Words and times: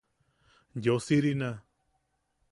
Yosirina. 0.85 1.51